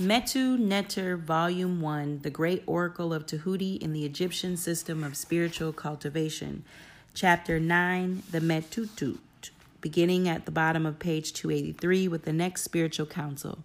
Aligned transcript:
Metu 0.00 0.56
Neter, 0.56 1.16
Volume 1.16 1.80
1 1.80 2.20
The 2.22 2.30
Great 2.30 2.62
Oracle 2.66 3.12
of 3.12 3.26
Tahuti 3.26 3.74
in 3.74 3.92
the 3.92 4.04
Egyptian 4.04 4.56
System 4.56 5.02
of 5.02 5.16
Spiritual 5.16 5.72
Cultivation. 5.72 6.62
Chapter 7.14 7.58
9 7.58 8.22
The 8.30 8.38
Metutu, 8.38 9.18
beginning 9.80 10.28
at 10.28 10.44
the 10.44 10.52
bottom 10.52 10.86
of 10.86 11.00
page 11.00 11.32
283 11.32 12.06
with 12.06 12.22
the 12.22 12.32
next 12.32 12.62
spiritual 12.62 13.06
counsel. 13.06 13.64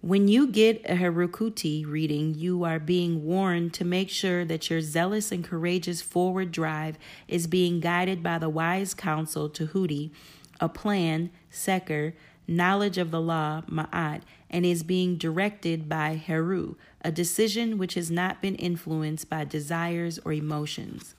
When 0.00 0.26
you 0.26 0.46
get 0.46 0.80
a 0.86 0.94
Herukuti 0.94 1.86
reading, 1.86 2.34
you 2.34 2.64
are 2.64 2.78
being 2.78 3.26
warned 3.26 3.74
to 3.74 3.84
make 3.84 4.08
sure 4.08 4.42
that 4.46 4.70
your 4.70 4.80
zealous 4.80 5.30
and 5.30 5.44
courageous 5.44 6.00
forward 6.00 6.50
drive 6.50 6.96
is 7.28 7.46
being 7.46 7.78
guided 7.80 8.22
by 8.22 8.38
the 8.38 8.48
wise 8.48 8.94
counsel 8.94 9.50
Tahuti, 9.50 10.12
a 10.60 10.70
plan, 10.70 11.28
Seker, 11.50 12.14
knowledge 12.52 12.98
of 12.98 13.10
the 13.10 13.20
law, 13.20 13.62
Ma'at, 13.68 14.22
and 14.50 14.64
is 14.64 14.82
being 14.82 15.16
directed 15.16 15.88
by 15.88 16.16
Heru, 16.16 16.76
a 17.02 17.10
decision 17.10 17.78
which 17.78 17.94
has 17.94 18.10
not 18.10 18.42
been 18.42 18.54
influenced 18.56 19.28
by 19.28 19.44
desires 19.44 20.18
or 20.24 20.32
emotions. 20.32 21.14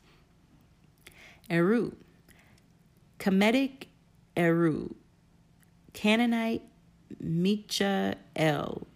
Eru, 1.49 1.94
Kemetic 3.20 3.88
Eru, 4.35 4.95
Canaanite 5.94 6.63
Michael, 7.20 8.88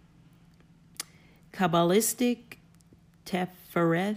Kabbalistic 1.52 2.58
Tiphareth, 3.24 4.16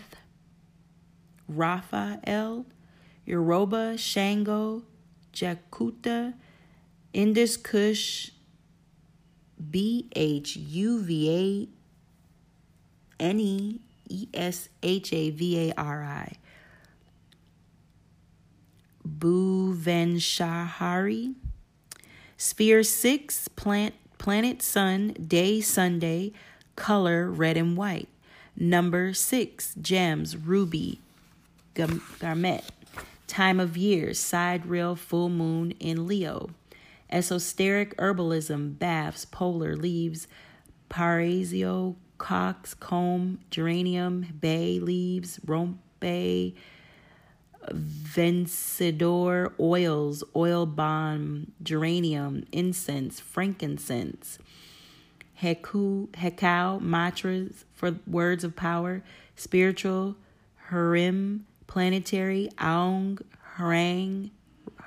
Raphael, 1.47 2.65
Yoruba, 3.25 3.97
Shango, 3.97 4.83
Jakuta, 5.33 6.33
Indus 7.13 7.57
Kush, 7.57 8.31
B 9.69 10.07
H 10.15 10.55
U 10.55 11.01
V 11.01 11.69
A 13.19 13.23
N 13.23 13.39
E 13.39 13.79
E 14.09 14.27
S 14.33 14.69
H 14.81 15.13
A 15.13 15.29
V 15.29 15.69
A 15.69 15.73
R 15.77 16.03
I. 16.03 16.33
Bhuvanshahari. 19.07 21.35
Sphere 22.37 22.83
6, 22.83 23.47
plant, 23.49 23.93
planet 24.17 24.63
sun, 24.63 25.13
day 25.27 25.61
Sunday, 25.61 26.33
color 26.75 27.29
red 27.29 27.57
and 27.57 27.77
white. 27.77 28.09
Number 28.55 29.13
6, 29.13 29.75
gems, 29.81 30.35
ruby, 30.35 30.99
garnet. 32.19 32.65
Time 33.27 33.59
of 33.59 33.77
year, 33.77 34.13
sidereal 34.13 34.95
full 34.95 35.29
moon 35.29 35.71
in 35.79 36.07
Leo. 36.07 36.49
Esoteric 37.11 37.95
herbalism, 37.97 38.79
baths, 38.79 39.25
polar 39.25 39.75
leaves, 39.75 40.27
parasio, 40.89 41.95
cox, 42.17 42.73
comb, 42.73 43.39
geranium, 43.49 44.27
bay 44.39 44.79
leaves, 44.79 45.39
rompe, 45.45 46.53
vencedor, 47.71 49.53
oils, 49.59 50.23
oil 50.35 50.65
balm, 50.65 51.51
geranium, 51.63 52.43
incense, 52.51 53.19
frankincense, 53.19 54.39
heku, 55.41 56.07
hekau, 56.09 56.79
mantras 56.79 57.65
for 57.73 57.95
words 58.07 58.43
of 58.43 58.55
power, 58.55 59.03
spiritual, 59.35 60.15
harim, 60.69 61.45
planetary, 61.67 62.49
aung, 62.57 63.19
harang, 63.57 64.29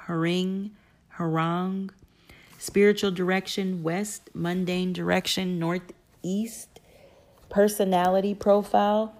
haring, 0.07 0.71
harang, 1.19 1.91
spiritual 2.65 3.11
direction 3.11 3.83
west, 3.83 4.31
mundane 4.33 4.93
direction 4.93 5.59
northeast, 5.59 6.81
personality 7.51 8.35
profile. 8.35 9.15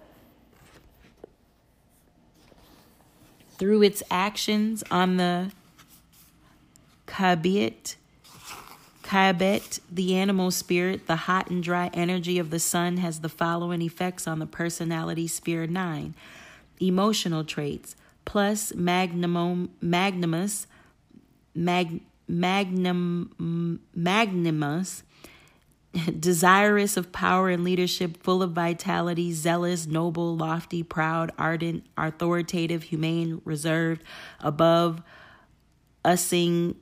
Through 3.59 3.83
its 3.83 4.03
actions 4.11 4.83
on 4.91 5.19
the 5.19 5.53
Kabit, 7.07 7.97
Kabet, 9.03 9.81
the 9.93 10.17
animal 10.17 10.51
spirit, 10.51 11.07
the 11.07 11.17
hot 11.17 11.51
and 11.51 11.63
dry 11.63 11.91
energy 11.93 12.39
of 12.39 12.49
the 12.51 12.59
sun 12.59 12.97
has 12.97 13.21
the 13.21 13.29
following 13.29 13.83
effects 13.83 14.27
on 14.27 14.39
the 14.39 14.47
personality 14.47 15.27
sphere. 15.27 15.67
9 15.67 16.15
emotional 16.81 17.45
traits 17.45 17.95
plus 18.25 18.75
magnum, 18.75 19.71
magnanimous 19.81 20.67
mag, 21.55 22.01
magnum, 22.27 23.81
magnanimous, 23.95 25.03
desirous 26.19 26.97
of 26.97 27.13
power 27.13 27.49
and 27.49 27.65
leadership, 27.65 28.23
full 28.23 28.43
of 28.43 28.53
vitality, 28.53 29.33
zealous, 29.33 29.87
noble, 29.87 30.37
lofty, 30.37 30.83
proud, 30.83 31.31
ardent, 31.39 31.87
authoritative, 31.97 32.85
humane, 32.85 33.41
reserved, 33.45 34.03
above, 34.41 35.03
using, 36.05 36.77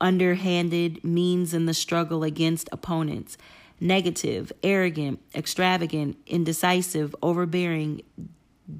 underhanded, 0.00 1.02
means 1.04 1.54
in 1.54 1.66
the 1.66 1.74
struggle 1.74 2.24
against 2.24 2.68
opponents, 2.72 3.36
negative, 3.80 4.52
arrogant, 4.62 5.20
extravagant, 5.34 6.16
indecisive, 6.26 7.14
overbearing, 7.22 8.02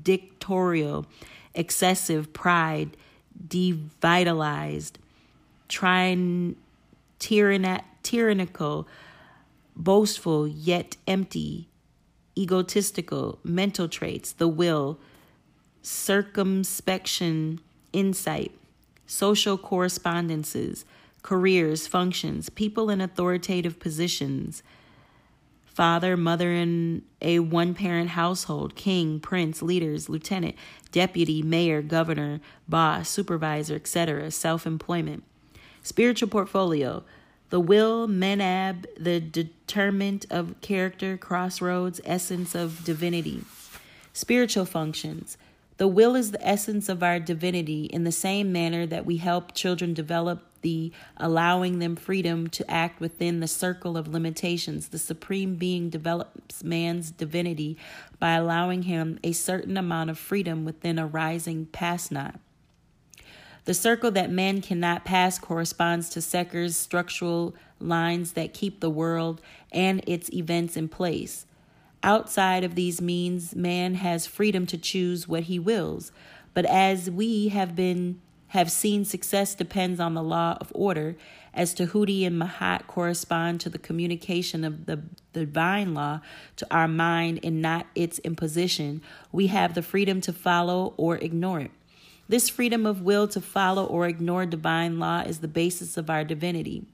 dictatorial, 0.03 1.07
excessive, 1.55 2.33
pride, 2.33 2.97
devitalized, 3.47 4.97
trying, 5.69 6.57
tyrannical, 7.19 8.89
boastful 9.77 10.47
yet 10.47 10.97
empty, 11.07 11.69
egotistical, 12.37 13.39
mental 13.45 13.89
traits, 13.89 14.33
the 14.33 14.49
will, 14.49 14.99
circumspection, 15.83 17.61
insight, 17.93 18.53
social 19.07 19.59
correspondences, 19.59 20.85
careers, 21.23 21.87
functions, 21.87 22.49
people 22.51 22.91
in 22.91 23.01
authoritative 23.01 23.79
positions, 23.79 24.63
father, 25.65 26.17
mother 26.17 26.53
in 26.53 27.03
a 27.21 27.41
one 27.41 27.75
parent 27.75 28.11
household, 28.11 28.75
king, 28.77 29.19
prince, 29.19 29.61
leaders, 29.61 30.09
lieutenant, 30.09 30.55
deputy, 30.93 31.43
mayor, 31.43 31.83
governor, 31.83 32.41
boss, 32.69 33.09
supervisor, 33.09 33.75
etc., 33.75 34.31
self 34.31 34.67
employment. 34.67 35.25
Spiritual 35.85 36.29
portfolio, 36.29 37.05
the 37.51 37.61
will, 37.61 38.09
menab, 38.09 38.87
the 38.99 39.21
determinant 39.21 40.25
of 40.31 40.59
character, 40.63 41.19
crossroads, 41.19 42.01
essence 42.07 42.55
of 42.55 42.83
divinity. 42.85 43.43
Spiritual 44.15 44.65
functions, 44.65 45.37
the 45.77 45.87
will 45.87 46.17
is 46.17 46.31
the 46.31 46.47
essence 46.47 46.89
of 46.89 47.03
our 47.03 47.21
divinity 47.21 47.85
in 47.85 48.05
the 48.05 48.13
same 48.13 48.51
manner 48.51 48.87
that 48.87 49.05
we 49.05 49.19
help 49.19 49.55
children 49.55 49.93
develop 49.93 50.43
the 50.63 50.91
allowing 51.19 51.81
them 51.81 51.97
freedom 51.97 52.49
to 52.49 52.71
act 52.71 52.99
within 52.99 53.41
the 53.41 53.47
circle 53.47 53.99
of 53.99 54.09
limitations. 54.09 54.89
The 54.89 54.99
Supreme 54.99 55.57
Being 55.57 55.91
develops 55.91 56.65
man's 56.65 57.11
divinity 57.11 57.77
by 58.19 58.37
allowing 58.37 58.85
him 58.85 59.19
a 59.23 59.33
certain 59.33 59.77
amount 59.77 60.09
of 60.09 60.19
freedom 60.19 60.65
within 60.65 60.99
a 60.99 61.07
rising 61.07 61.67
pass 61.67 62.11
knot. 62.11 62.41
The 63.65 63.75
circle 63.75 64.11
that 64.11 64.31
man 64.31 64.61
cannot 64.61 65.05
pass 65.05 65.39
corresponds 65.39 66.11
to 66.11 66.21
Seker's 66.21 66.77
structural 66.77 67.55
lines 67.81 68.33
that 68.33 68.53
keep 68.53 68.81
the 68.81 68.91
world 68.91 69.41
and 69.73 70.03
its 70.07 70.31
events 70.33 70.77
in 70.77 70.89
place. 70.89 71.47
Outside 72.03 72.65
of 72.65 72.75
these 72.75 73.01
means, 73.01 73.57
man 73.57 73.95
has 73.95 74.27
freedom 74.27 74.67
to 74.67 74.77
choose 74.77 75.27
what 75.27 75.45
he 75.45 75.59
wills. 75.59 76.13
But 76.53 76.67
as 76.67 77.11
we 77.11 77.49
have 77.49 77.75
been 77.75 78.21
have 78.49 78.71
seen 78.71 79.05
success 79.05 79.53
depends 79.53 79.99
on 79.99 80.15
the 80.15 80.23
law 80.23 80.57
of 80.61 80.71
order, 80.77 81.17
as 81.53 81.75
Tahuti 81.75 82.25
and 82.25 82.41
Ma'at 82.41 82.87
correspond 82.87 83.61
to 83.61 83.69
the 83.69 83.81
communication 83.81 84.63
of 84.63 84.87
the, 84.87 85.03
the 85.33 85.41
divine 85.41 85.93
law 85.93 86.21
to 86.55 86.67
our 86.71 86.87
mind 86.87 87.41
and 87.43 87.61
not 87.61 87.87
its 87.97 88.21
imposition, 88.21 89.03
we 89.33 89.49
have 89.49 89.75
the 89.75 89.83
freedom 89.83 90.21
to 90.21 90.33
follow 90.33 90.95
or 90.97 91.17
ignore 91.17 91.59
it. 91.59 91.73
This 92.29 92.49
freedom 92.49 92.87
of 92.87 93.03
will 93.03 93.29
to 93.29 93.41
follow 93.41 93.85
or 93.85 94.07
ignore 94.07 94.47
divine 94.47 94.99
law 94.99 95.21
is 95.21 95.41
the 95.41 95.49
basis 95.49 95.97
of 95.97 96.09
our 96.09 96.25
divinity. 96.25 96.87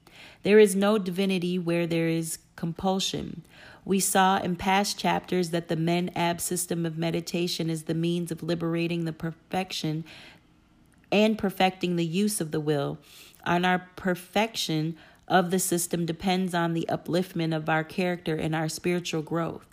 There 0.43 0.59
is 0.59 0.75
no 0.75 0.97
divinity 0.97 1.57
where 1.57 1.87
there 1.87 2.07
is 2.07 2.39
compulsion. 2.55 3.43
We 3.85 3.99
saw 3.99 4.39
in 4.39 4.55
past 4.57 4.99
chapters 4.99 5.49
that 5.51 5.67
the 5.67 5.75
Men 5.75 6.11
Ab 6.15 6.41
system 6.41 6.85
of 6.85 6.97
meditation 6.97 7.69
is 7.69 7.83
the 7.83 7.93
means 7.93 8.31
of 8.31 8.43
liberating 8.43 9.05
the 9.05 9.13
perfection 9.13 10.03
and 11.11 11.37
perfecting 11.37 11.95
the 11.95 12.05
use 12.05 12.39
of 12.39 12.51
the 12.51 12.59
will. 12.59 12.99
And 13.45 13.65
our 13.65 13.87
perfection 13.95 14.97
of 15.27 15.49
the 15.49 15.59
system 15.59 16.05
depends 16.05 16.53
on 16.53 16.73
the 16.73 16.85
upliftment 16.89 17.55
of 17.55 17.69
our 17.69 17.83
character 17.83 18.35
and 18.35 18.53
our 18.53 18.69
spiritual 18.69 19.21
growth. 19.21 19.65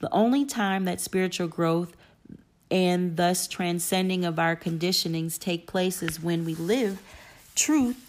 The 0.00 0.12
only 0.12 0.44
time 0.44 0.84
that 0.84 1.00
spiritual 1.00 1.48
growth 1.48 1.96
and 2.70 3.16
thus 3.16 3.46
transcending 3.46 4.24
of 4.24 4.38
our 4.38 4.56
conditionings 4.56 5.38
take 5.38 5.66
place 5.66 6.02
is 6.02 6.22
when 6.22 6.44
we 6.44 6.54
live 6.54 7.00
truth 7.54 8.04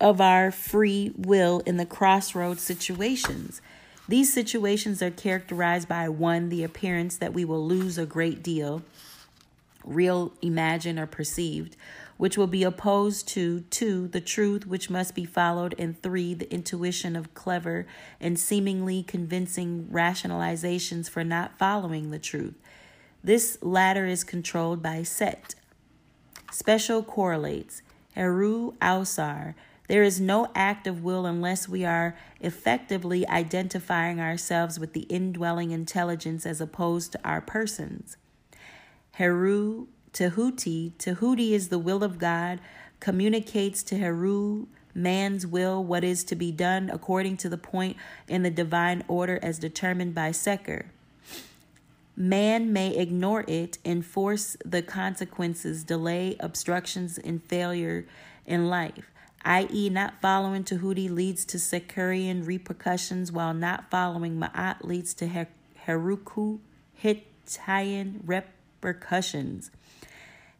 of 0.00 0.20
our 0.20 0.50
free 0.50 1.12
will 1.16 1.60
in 1.60 1.76
the 1.76 1.86
crossroads 1.86 2.62
situations. 2.62 3.60
These 4.06 4.32
situations 4.32 5.00
are 5.02 5.10
characterized 5.10 5.88
by 5.88 6.08
one, 6.08 6.50
the 6.50 6.62
appearance 6.62 7.16
that 7.16 7.32
we 7.32 7.44
will 7.44 7.64
lose 7.66 7.96
a 7.96 8.04
great 8.04 8.42
deal, 8.42 8.82
real, 9.82 10.32
imagined, 10.42 10.98
or 10.98 11.06
perceived, 11.06 11.76
which 12.18 12.36
will 12.36 12.46
be 12.46 12.62
opposed 12.62 13.26
to 13.28 13.60
two, 13.70 14.08
the 14.08 14.20
truth 14.20 14.66
which 14.66 14.90
must 14.90 15.14
be 15.14 15.24
followed, 15.24 15.74
and 15.78 16.00
three, 16.02 16.34
the 16.34 16.52
intuition 16.52 17.16
of 17.16 17.32
clever 17.34 17.86
and 18.20 18.38
seemingly 18.38 19.02
convincing 19.02 19.88
rationalizations 19.90 21.08
for 21.08 21.24
not 21.24 21.58
following 21.58 22.10
the 22.10 22.18
truth. 22.18 22.54
This 23.24 23.56
latter 23.62 24.06
is 24.06 24.22
controlled 24.22 24.82
by 24.82 25.02
Set. 25.02 25.54
Special 26.52 27.02
correlates. 27.02 27.80
Heru 28.14 28.72
Ausar. 28.82 29.54
There 29.88 30.02
is 30.02 30.20
no 30.20 30.48
act 30.54 30.86
of 30.86 31.02
will 31.02 31.24
unless 31.24 31.66
we 31.66 31.86
are 31.86 32.14
effectively 32.42 33.26
identifying 33.26 34.20
ourselves 34.20 34.78
with 34.78 34.92
the 34.92 35.06
indwelling 35.08 35.70
intelligence 35.70 36.44
as 36.44 36.60
opposed 36.60 37.12
to 37.12 37.20
our 37.24 37.40
persons. 37.40 38.18
Heru 39.12 39.86
Tehuti. 40.12 40.92
Tehuti 40.98 41.52
is 41.52 41.70
the 41.70 41.78
will 41.78 42.04
of 42.04 42.18
God, 42.18 42.60
communicates 43.00 43.82
to 43.84 43.96
Heru 43.96 44.66
man's 44.94 45.46
will 45.46 45.82
what 45.82 46.04
is 46.04 46.24
to 46.24 46.36
be 46.36 46.52
done 46.52 46.90
according 46.90 47.38
to 47.38 47.48
the 47.48 47.56
point 47.56 47.96
in 48.28 48.42
the 48.42 48.50
divine 48.50 49.02
order 49.08 49.38
as 49.42 49.58
determined 49.58 50.14
by 50.14 50.30
Seker. 50.30 50.90
Man 52.16 52.72
may 52.72 52.96
ignore 52.96 53.44
it, 53.48 53.78
enforce 53.84 54.56
the 54.64 54.82
consequences, 54.82 55.82
delay 55.82 56.36
obstructions, 56.38 57.18
and 57.18 57.42
failure 57.42 58.06
in 58.46 58.68
life, 58.68 59.10
i.e., 59.44 59.88
not 59.90 60.20
following 60.22 60.62
Tahuti 60.62 61.08
leads 61.08 61.44
to 61.46 61.58
Sekurian 61.58 62.46
repercussions, 62.46 63.32
while 63.32 63.52
not 63.52 63.90
following 63.90 64.38
Ma'at 64.38 64.84
leads 64.84 65.12
to 65.14 65.28
her- 65.28 65.48
Heruku 65.86 66.60
Hittayan 67.02 68.20
repercussions. 68.24 69.70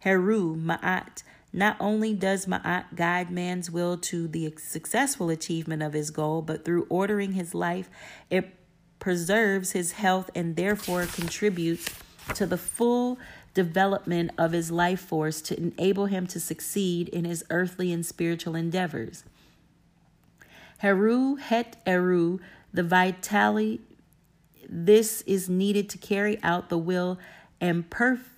Heru, 0.01 0.57
Ma'at. 0.57 1.23
Not 1.53 1.77
only 1.79 2.15
does 2.15 2.47
Ma'at 2.47 2.97
guide 2.97 3.31
man's 3.31 3.71
will 3.71 3.97
to 3.99 4.27
the 4.27 4.53
successful 4.59 5.31
achievement 5.31 5.85
of 5.85 5.93
his 5.93 6.11
goal, 6.11 6.43
but 6.43 6.65
through 6.65 6.87
ordering 6.91 7.35
his 7.35 7.55
life, 7.55 7.89
it 8.29 8.53
preserves 8.99 9.73
his 9.73 9.93
health 9.93 10.31
and 10.35 10.57
therefore 10.57 11.07
contributes 11.07 11.89
to 12.35 12.47
the 12.47 12.59
full 12.59 13.19
development 13.53 14.31
of 14.37 14.53
his 14.53 14.71
life 14.71 15.01
force 15.01 15.41
to 15.43 15.57
enable 15.57 16.07
him 16.07 16.27
to 16.27 16.41
succeed 16.41 17.09
in 17.09 17.25
his 17.25 17.45
earthly 17.51 17.93
and 17.93 18.05
spiritual 18.05 18.55
endeavors. 18.55 19.25
Heru 20.79 21.37
het 21.37 21.77
eru, 21.87 22.39
the 22.73 22.83
vitality, 22.83 23.81
this 24.69 25.23
is 25.23 25.49
needed 25.49 25.89
to 25.91 25.99
carry 25.99 26.43
out 26.43 26.69
the 26.69 26.79
will 26.79 27.19
and 27.61 27.89
perfect 27.89 28.34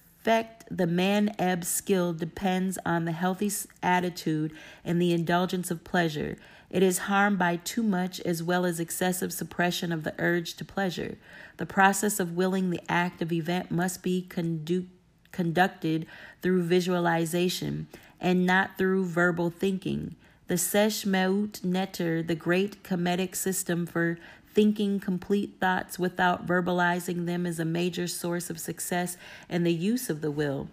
the 0.71 0.87
Men 0.87 1.35
Ab 1.39 1.65
skill 1.65 2.13
depends 2.13 2.79
on 2.85 3.05
the 3.05 3.13
healthy 3.13 3.51
attitude 3.83 4.53
and 4.85 5.01
the 5.01 5.13
indulgence 5.13 5.71
of 5.71 5.85
pleasure. 5.85 6.37
It 6.69 6.83
is 6.83 6.99
harmed 6.99 7.39
by 7.39 7.57
too 7.57 7.85
much 7.85 8.21
as 8.21 8.43
well 8.43 8.65
as 8.65 8.81
excessive 8.81 9.33
suppression 9.33 9.93
of 9.93 10.03
the 10.03 10.15
urge 10.19 10.55
to 10.55 10.65
pleasure. 10.65 11.17
The 11.59 11.67
process 11.67 12.19
of 12.19 12.37
willing 12.37 12.71
the 12.71 12.81
act 12.89 13.23
of 13.23 13.33
event 13.33 13.71
must 13.71 14.03
be 14.03 14.27
condu- 14.29 14.89
conducted 15.31 16.07
through 16.43 16.65
visualization 16.65 17.87
and 18.21 18.45
not 18.45 18.77
through 18.77 19.05
verbal 19.05 19.51
thinking. 19.51 20.17
The 20.49 20.59
Sesh 20.59 21.05
Metu 21.05 21.63
Neter, 21.65 22.23
the 22.23 22.35
great 22.35 22.83
Kemetic 22.83 23.37
system 23.37 23.87
for 23.87 24.19
thinking 24.57 24.99
complete 24.99 25.53
thoughts 25.61 25.99
without 25.99 26.47
verbalizing 26.47 27.27
them, 27.27 27.45
is 27.45 27.61
a 27.61 27.65
major 27.65 28.07
source 28.07 28.49
of 28.49 28.59
success 28.59 29.19
in 29.51 29.65
the 29.65 29.73
use 29.73 30.09
of 30.09 30.23
the 30.23 30.31
will. 30.31 30.67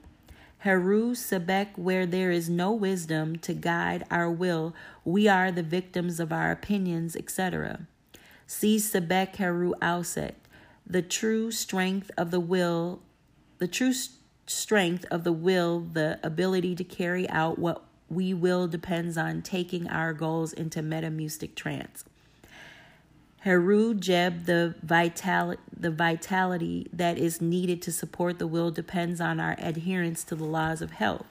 Heru 0.59 1.13
Sebek, 1.13 1.77
where 1.77 2.06
there 2.06 2.31
is 2.31 2.50
no 2.50 2.71
wisdom 2.71 3.35
to 3.39 3.53
guide 3.53 4.06
our 4.09 4.31
will, 4.31 4.74
we 5.03 5.27
are 5.27 5.51
the 5.51 5.62
victims 5.62 6.21
of 6.21 6.31
our 6.31 6.50
opinions, 6.50 7.18
etc. 7.18 7.85
See 8.47 8.77
Sebek 8.77 9.35
Heru 9.35 9.74
Auset, 9.81 10.36
the 10.88 11.01
true 11.01 11.51
strength 11.51 12.09
of 12.18 12.31
the 12.31 12.39
will, 12.39 13.01
the 13.57 13.68
true 13.68 13.94
strength 14.47 15.03
of 15.12 15.25
the 15.25 15.33
will, 15.33 15.81
the 15.81 16.21
ability 16.24 16.74
to 16.75 16.86
carry 16.86 17.27
out 17.27 17.59
what 17.59 17.83
we 18.07 18.33
will 18.33 18.69
depends 18.69 19.18
on 19.18 19.41
taking 19.41 19.89
our 19.89 20.13
goals 20.13 20.53
into 20.53 20.81
mediumistic 20.81 21.53
trance. 21.53 22.06
Heru 23.43 23.93
Geb, 23.93 24.45
the 24.45 24.73
vitality, 24.81 25.61
the 25.75 25.91
vitality 25.91 26.87
that 26.93 27.17
is 27.17 27.41
needed 27.41 27.81
to 27.81 27.91
support 27.91 28.39
the 28.39 28.47
will 28.47 28.71
depends 28.71 29.19
on 29.19 29.41
our 29.41 29.57
adherence 29.59 30.23
to 30.23 30.35
the 30.35 30.45
laws 30.45 30.81
of 30.81 30.91
health. 30.91 31.25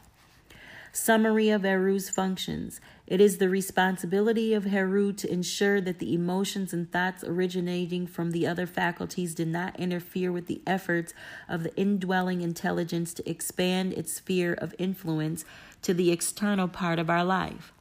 Summary 0.92 1.48
of 1.48 1.62
Heru's 1.62 2.10
functions. 2.10 2.82
It 3.06 3.22
is 3.22 3.38
the 3.38 3.48
responsibility 3.48 4.52
of 4.52 4.64
Heru 4.64 5.14
to 5.14 5.32
ensure 5.32 5.80
that 5.80 6.00
the 6.00 6.12
emotions 6.12 6.74
and 6.74 6.92
thoughts 6.92 7.24
originating 7.24 8.06
from 8.06 8.32
the 8.32 8.46
other 8.46 8.66
faculties 8.66 9.34
do 9.34 9.46
not 9.46 9.80
interfere 9.80 10.30
with 10.30 10.48
the 10.48 10.60
efforts 10.66 11.14
of 11.48 11.62
the 11.62 11.74
indwelling 11.76 12.42
intelligence 12.42 13.14
to 13.14 13.30
expand 13.30 13.94
its 13.94 14.12
sphere 14.12 14.52
of 14.52 14.74
influence 14.78 15.46
to 15.80 15.94
the 15.94 16.12
external 16.12 16.68
part 16.68 16.98
of 16.98 17.08
our 17.08 17.24
life. 17.24 17.72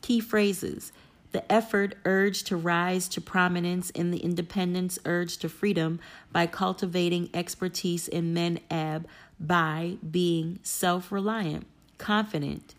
Key 0.00 0.20
phrases 0.20 0.92
the 1.32 1.50
effort 1.50 1.94
urge 2.04 2.44
to 2.44 2.56
rise 2.56 3.08
to 3.08 3.20
prominence 3.20 3.90
in 3.90 4.10
the 4.10 4.18
independence 4.18 4.98
urge 5.04 5.38
to 5.38 5.48
freedom 5.48 5.98
by 6.30 6.46
cultivating 6.46 7.30
expertise 7.34 8.06
in 8.06 8.32
men 8.32 8.60
ab 8.70 9.06
by 9.40 9.96
being 10.08 10.58
self-reliant 10.62 11.66
confident 11.98 12.74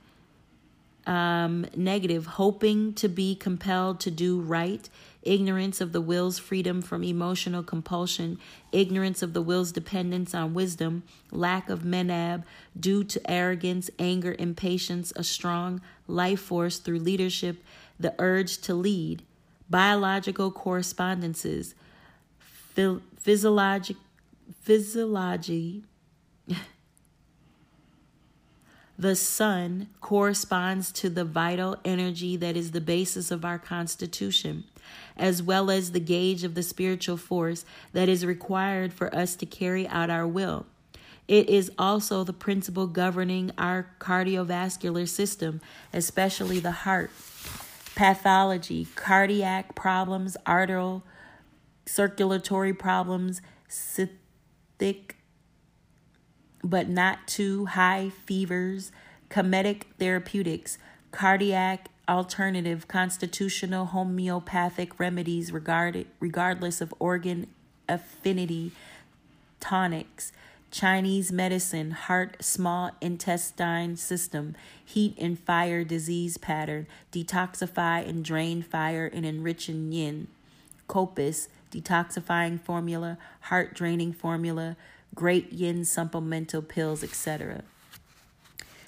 um, 1.05 1.65
negative 1.75 2.25
hoping 2.25 2.93
to 2.93 3.09
be 3.09 3.35
compelled 3.35 3.99
to 3.99 4.11
do 4.11 4.39
right 4.39 4.87
ignorance 5.21 5.81
of 5.81 5.91
the 5.91 6.01
will's 6.01 6.39
freedom 6.39 6.81
from 6.81 7.03
emotional 7.03 7.63
compulsion 7.63 8.37
ignorance 8.71 9.21
of 9.21 9.33
the 9.33 9.41
will's 9.41 9.71
dependence 9.71 10.33
on 10.33 10.53
wisdom 10.53 11.03
lack 11.31 11.69
of 11.69 11.81
menab 11.81 12.43
due 12.79 13.03
to 13.03 13.29
arrogance 13.29 13.89
anger 13.99 14.35
impatience 14.39 15.11
a 15.15 15.23
strong 15.23 15.81
life 16.07 16.39
force 16.39 16.77
through 16.77 16.99
leadership 16.99 17.61
the 18.03 18.13
urge 18.19 18.59
to 18.59 18.75
lead, 18.75 19.23
biological 19.69 20.51
correspondences, 20.51 21.73
physiologic, 23.17 23.97
physiology. 24.61 25.83
the 28.99 29.15
sun 29.15 29.87
corresponds 30.01 30.91
to 30.91 31.09
the 31.09 31.25
vital 31.25 31.77
energy 31.83 32.37
that 32.37 32.55
is 32.55 32.71
the 32.71 32.81
basis 32.81 33.31
of 33.31 33.43
our 33.43 33.57
constitution, 33.57 34.65
as 35.17 35.41
well 35.41 35.71
as 35.71 35.91
the 35.91 35.99
gauge 35.99 36.43
of 36.43 36.53
the 36.53 36.61
spiritual 36.61 37.17
force 37.17 37.65
that 37.93 38.09
is 38.09 38.25
required 38.25 38.93
for 38.93 39.13
us 39.15 39.35
to 39.35 39.45
carry 39.45 39.87
out 39.87 40.09
our 40.09 40.27
will. 40.27 40.65
It 41.25 41.49
is 41.49 41.71
also 41.79 42.25
the 42.25 42.33
principle 42.33 42.85
governing 42.85 43.51
our 43.57 43.87
cardiovascular 43.99 45.07
system, 45.07 45.61
especially 45.93 46.59
the 46.59 46.71
heart 46.71 47.11
pathology, 47.95 48.87
cardiac 48.95 49.75
problems, 49.75 50.35
arterial, 50.47 51.03
circulatory 51.85 52.73
problems, 52.73 53.41
cystic 53.69 55.11
but 56.63 56.87
not 56.87 57.27
too 57.27 57.65
high 57.65 58.09
fevers, 58.25 58.91
Kemetic 59.29 59.83
therapeutics, 59.97 60.77
cardiac 61.11 61.89
alternative, 62.07 62.87
constitutional 62.87 63.87
homeopathic 63.87 64.99
remedies 64.99 65.51
regarded, 65.51 66.07
regardless 66.19 66.81
of 66.81 66.93
organ 66.99 67.47
affinity, 67.89 68.71
tonics, 69.59 70.31
Chinese 70.73 71.31
medicine, 71.31 71.91
heart, 71.91 72.43
small 72.43 72.89
intestine 72.99 73.95
system, 73.95 74.55
heat 74.83 75.15
and 75.19 75.37
fire 75.37 75.83
disease 75.83 76.37
pattern, 76.37 76.87
detoxify 77.11 78.05
and 78.09 78.25
drain 78.25 78.63
fire 78.63 79.05
and 79.05 79.23
enrich 79.23 79.69
in 79.69 79.91
yin, 79.91 80.27
Coptis, 80.89 81.47
detoxifying 81.71 82.59
formula, 82.59 83.19
heart 83.41 83.75
draining 83.75 84.11
formula, 84.11 84.75
great 85.13 85.53
yin 85.53 85.85
supplemental 85.85 86.63
pills, 86.63 87.03
etc. 87.03 87.63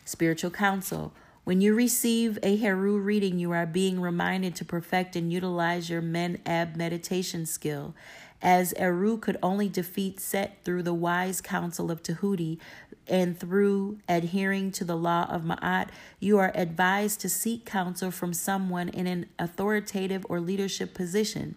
Spiritual 0.06 0.50
counsel. 0.50 1.14
When 1.44 1.62
you 1.62 1.76
receive 1.76 2.40
a 2.42 2.58
Heru 2.58 2.98
reading, 2.98 3.38
you 3.38 3.52
are 3.52 3.68
being 3.68 4.02
reminded 4.02 4.56
to 4.56 4.66
perfect 4.66 5.16
and 5.16 5.32
utilize 5.32 5.88
your 5.88 6.02
Men 6.02 6.42
Ab 6.48 6.76
meditation 6.76 7.46
skill 7.46 7.94
as 8.46 8.76
Eru 8.78 9.18
could 9.18 9.38
only 9.42 9.68
defeat 9.68 10.20
Set 10.20 10.64
through 10.64 10.84
the 10.84 10.94
wise 10.94 11.42
counsel 11.42 11.90
of 11.90 12.04
Tahuti, 12.04 12.60
and 13.08 13.40
through 13.40 13.98
adhering 14.08 14.72
to 14.74 14.84
the 14.84 14.96
law 14.96 15.26
of 15.32 15.42
Ma'at, 15.42 15.90
you 16.20 16.38
are 16.38 16.52
advised 16.54 17.20
to 17.22 17.30
seek 17.30 17.66
counsel 17.66 18.12
from 18.12 18.34
someone 18.34 18.90
in 18.90 19.08
an 19.08 19.26
authoritative 19.40 20.28
or 20.30 20.40
leadership 20.40 20.94
position. 20.94 21.56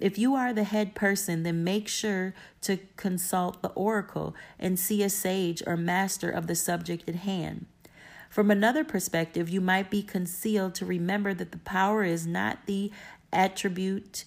If 0.00 0.18
you 0.18 0.34
are 0.34 0.52
the 0.52 0.64
head 0.64 0.96
person, 0.96 1.44
then 1.44 1.62
make 1.62 1.86
sure 1.86 2.34
to 2.62 2.80
consult 2.96 3.62
the 3.62 3.68
oracle 3.68 4.34
and 4.58 4.76
see 4.76 5.04
a 5.04 5.10
sage 5.10 5.62
or 5.64 5.76
master 5.76 6.30
of 6.30 6.48
the 6.48 6.56
subject 6.56 7.08
at 7.08 7.14
hand. 7.14 7.66
From 8.28 8.50
another 8.50 8.82
perspective, 8.82 9.48
you 9.48 9.60
might 9.60 9.88
be 9.88 10.02
concealed 10.02 10.74
to 10.74 10.84
remember 10.84 11.32
that 11.32 11.52
the 11.52 11.58
power 11.58 12.02
is 12.02 12.26
not 12.26 12.66
the 12.66 12.90
attribute 13.32 14.24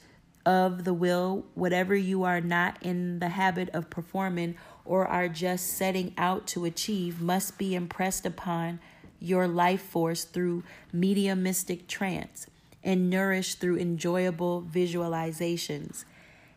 of 0.47 0.85
the 0.85 0.93
will, 0.93 1.43
whatever 1.55 1.93
you 1.93 2.23
are 2.23 2.39
not 2.39 2.77
in 2.81 3.19
the 3.19 3.27
habit 3.27 3.67
of 3.73 3.89
performing 3.89 4.55
or 4.85 5.05
are 5.05 5.27
just 5.27 5.73
setting 5.73 6.13
out 6.17 6.47
to 6.47 6.63
achieve, 6.63 7.19
must 7.21 7.57
be 7.57 7.75
impressed 7.75 8.25
upon 8.25 8.79
your 9.19 9.45
life 9.45 9.81
force 9.81 10.23
through 10.23 10.63
mediumistic 10.93 11.85
trance 11.85 12.47
and 12.81 13.09
nourished 13.09 13.59
through 13.59 13.77
enjoyable 13.77 14.61
visualizations. 14.61 16.05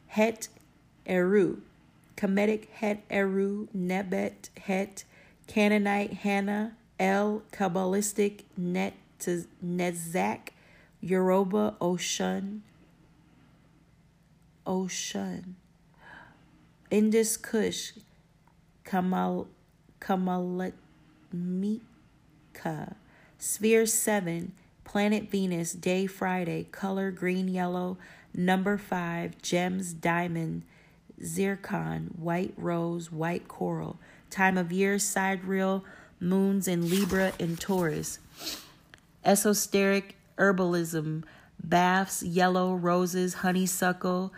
Het 0.06 0.48
Eru, 1.04 1.56
Kemetic 2.16 2.68
Het 2.74 3.00
Eru, 3.10 3.66
Nebet 3.74 4.50
Het, 4.66 5.04
Canaanite 5.48 6.14
Hannah, 6.14 6.70
El 7.00 7.42
Kabbalistic 7.50 8.44
Net 8.56 8.94
Nezak, 9.60 10.50
Yoruba 11.00 11.74
Oshun, 11.80 12.60
Oshun, 14.70 15.54
Indus 16.92 17.36
Kush, 17.36 17.94
Kamal 18.84 19.48
Kamalatmika, 20.00 20.70
Sphere 23.36 23.84
7, 23.86 24.52
Planet 24.84 25.28
Venus, 25.28 25.72
Day 25.72 26.06
Friday, 26.06 26.68
color 26.70 27.10
green 27.10 27.48
yellow, 27.48 27.98
number 28.32 28.78
5, 28.78 29.42
gems 29.42 29.92
diamond, 29.92 30.62
zircon, 31.20 32.14
white 32.16 32.54
rose, 32.56 33.10
white 33.10 33.48
coral, 33.48 33.98
time 34.30 34.56
of 34.56 34.70
year 34.70 35.00
sidereal, 35.00 35.84
moons 36.20 36.68
in 36.68 36.88
Libra 36.88 37.32
and 37.40 37.60
Taurus. 37.60 38.20
Esoteric 39.24 40.14
herbalism, 40.38 41.24
baths, 41.58 42.22
yellow 42.22 42.72
roses, 42.76 43.34
honeysuckle, 43.34 44.32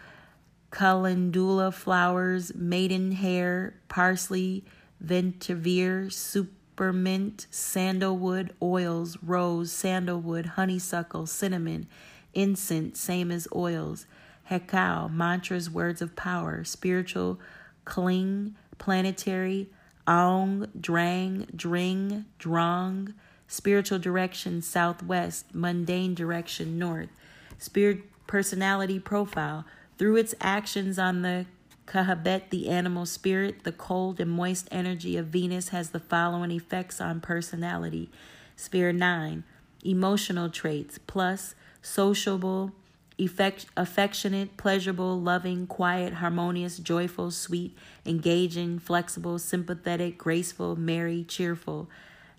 calendula 0.73 1.71
flowers, 1.71 2.50
maidenhair, 2.55 3.75
parsley, 3.88 4.64
vetiver, 5.05 6.11
spearmint, 6.11 7.47
sandalwood 7.50 8.52
oils, 8.61 9.19
rose, 9.23 9.71
sandalwood, 9.71 10.47
honeysuckle, 10.47 11.26
cinnamon, 11.26 11.87
incense, 12.35 12.99
same 12.99 13.31
as 13.31 13.47
oils, 13.55 14.07
hekau, 14.50 15.12
mantras, 15.12 15.69
words 15.71 16.00
of 16.00 16.17
power, 16.17 16.64
spiritual, 16.64 17.38
kling, 17.85 18.57
planetary, 18.79 19.69
aung, 20.09 20.67
drang, 20.81 21.47
dring, 21.55 22.25
drong, 22.38 23.12
spiritual 23.47 23.99
direction 23.99 24.62
southwest, 24.62 25.55
mundane 25.55 26.14
direction 26.14 26.79
north, 26.79 27.11
spirit 27.59 27.99
personality 28.26 28.99
profile 28.99 29.67
through 30.02 30.16
its 30.16 30.35
actions 30.40 30.99
on 30.99 31.23
the 31.23 31.47
Kahabet, 31.87 32.50
the 32.50 32.68
animal 32.68 33.06
spirit, 33.06 33.62
the 33.62 33.71
cold 33.71 34.18
and 34.18 34.32
moist 34.32 34.66
energy 34.73 35.16
of 35.16 35.26
Venus 35.26 35.68
has 35.68 35.90
the 35.90 36.00
following 36.00 36.50
effects 36.50 37.00
on 37.00 37.21
personality. 37.21 38.11
Sphere 38.56 38.92
9, 38.92 39.44
emotional 39.85 40.50
traits, 40.50 40.99
plus 40.99 41.54
sociable, 41.82 42.73
effect, 43.16 43.66
affectionate, 43.76 44.56
pleasurable, 44.56 45.21
loving, 45.21 45.68
quiet, 45.68 46.14
harmonious, 46.14 46.78
joyful, 46.78 47.30
sweet, 47.30 47.78
engaging, 48.04 48.80
flexible, 48.80 49.38
sympathetic, 49.38 50.18
graceful, 50.18 50.75
merry, 50.75 51.23
cheerful 51.23 51.88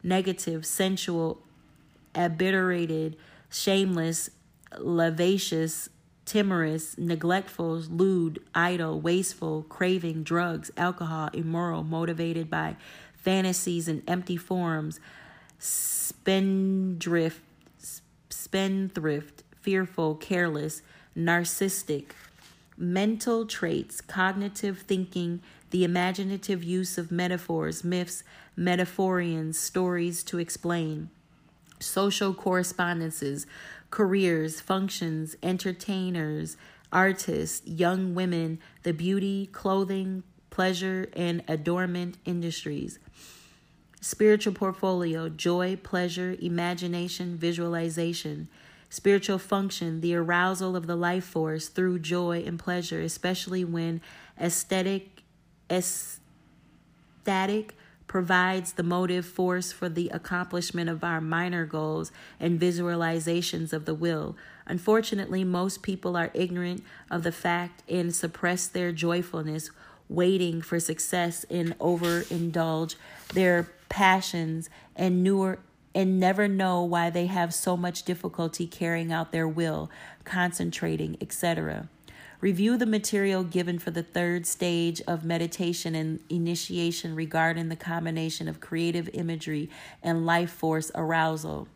negative, 0.04 0.66
sensual, 0.66 1.42
obliterated, 2.14 3.16
shameless, 3.50 4.32
lascivious, 4.78 5.88
timorous, 6.26 6.98
neglectful, 6.98 7.76
lewd, 7.90 8.40
idle, 8.56 9.00
wasteful, 9.00 9.64
craving 9.64 10.24
drugs, 10.24 10.72
alcohol, 10.78 11.30
immoral, 11.34 11.84
motivated 11.84 12.50
by 12.50 12.76
fantasies 13.16 13.88
and 13.88 14.02
empty 14.08 14.38
forms, 14.38 15.00
spendthrift, 15.60 17.42
spendthrift, 18.30 19.44
fearful, 19.62 20.16
careless, 20.16 20.82
narcissistic, 21.18 22.08
mental 22.78 23.46
traits, 23.46 24.02
cognitive 24.02 24.80
thinking, 24.80 25.42
the 25.70 25.84
imaginative 25.84 26.64
use 26.64 26.98
of 26.98 27.12
metaphors, 27.12 27.84
myths, 27.84 28.24
metaphorians, 28.56 29.58
stories 29.58 30.24
to 30.24 30.38
explain, 30.38 31.10
social 31.80 32.34
correspondences, 32.34 33.48
careers, 33.94 34.60
functions, 34.60 35.36
entertainers, 35.44 36.58
artists, 36.92 37.62
young 37.68 38.16
women, 38.16 38.58
the 38.82 38.92
beauty, 38.92 39.48
clothing, 39.52 40.24
pleasure, 40.50 41.08
and 41.16 41.44
adornment 41.48 42.18
industries. 42.26 42.98
Spiritual 44.02 44.54
portfolio, 44.54 45.30
joy, 45.30 45.76
pleasure, 45.76 46.36
imagination, 46.42 47.38
visualization. 47.38 48.48
Spiritual 48.90 49.38
function, 49.38 50.02
the 50.02 50.16
arousal 50.16 50.76
of 50.76 50.88
the 50.88 50.96
life 50.96 51.26
force 51.26 51.68
through 51.68 52.00
joy 52.00 52.44
and 52.48 52.58
pleasure, 52.58 53.00
especially 53.00 53.64
when 53.64 54.02
aesthetic 54.42 55.22
ecstatic 55.70 56.18
provides 58.08 58.74
the 58.74 58.84
motive 58.84 59.26
force 59.26 59.72
for 59.72 59.90
the 59.90 60.10
accomplishment 60.10 60.90
of 60.90 61.04
our 61.04 61.22
minor 61.22 61.66
goals 61.66 62.12
and 62.40 62.60
visualizations 62.60 63.74
of 63.74 63.86
the 63.86 63.94
will. 63.94 64.36
Unfortunately, 64.66 65.44
most 65.44 65.82
people 65.82 66.16
are 66.16 66.32
ignorant 66.34 66.84
of 67.10 67.24
the 67.24 67.32
fact 67.32 67.84
and 67.90 68.14
suppress 68.14 68.68
their 68.68 68.92
joyfulness, 68.92 69.72
waiting 70.10 70.62
for 70.62 70.80
success 70.80 71.44
and 71.50 71.78
overindulge 71.80 72.96
their 73.34 73.70
passions 73.90 74.70
and 74.96 75.24
newer 75.24 75.60
and 75.96 76.20
never 76.20 76.48
know 76.48 76.84
why 76.84 77.10
they 77.10 77.28
have 77.28 77.54
so 77.54 77.78
much 77.78 78.04
difficulty 78.04 78.66
carrying 78.66 79.12
out 79.12 79.32
their 79.32 79.48
will, 79.48 79.92
concentrating, 80.24 81.16
etc. 81.22 81.88
Review 82.44 82.76
the 82.76 82.86
material 82.86 83.46
given 83.46 83.80
for 83.80 83.92
the 83.92 84.04
third 84.04 84.46
stage 84.46 85.02
of 85.08 85.24
meditation 85.24 85.96
and 85.96 86.20
initiation 86.30 87.16
regarding 87.16 87.70
the 87.70 87.78
combination 87.78 88.50
of 88.50 88.60
creative 88.60 89.10
imagery 89.14 89.70
and 90.04 90.26
life 90.26 90.52
force 90.52 90.92
arousal. 90.94 91.70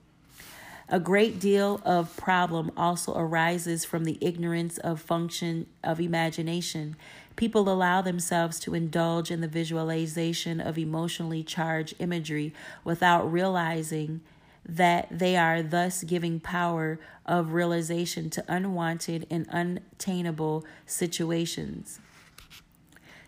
A 0.89 1.00
great 1.00 1.39
deal 1.39 1.79
of 1.86 2.17
problem 2.17 2.69
also 2.75 3.17
arises 3.17 3.86
from 3.86 4.03
the 4.03 4.17
ignorance 4.19 4.77
of 4.79 5.00
function 5.00 5.67
of 5.86 6.01
imagination. 6.01 6.97
People 7.38 7.69
allow 7.69 8.01
themselves 8.01 8.59
to 8.59 8.74
indulge 8.75 9.31
in 9.31 9.39
the 9.39 9.47
visualization 9.47 10.59
of 10.59 10.77
emotionally 10.77 11.43
charged 11.43 11.95
imagery 11.97 12.53
without 12.83 13.31
realizing 13.31 14.19
that 14.67 15.07
they 15.09 15.38
are 15.38 15.63
thus 15.63 16.03
giving 16.03 16.39
power 16.39 17.00
of 17.25 17.53
realization 17.53 18.29
to 18.29 18.43
unwanted 18.47 19.25
and 19.29 19.47
unattainable 19.50 20.65
situations. 20.86 22.00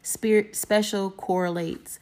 Spirit 0.02 0.56
special 0.56 1.10
correlates 1.10 2.00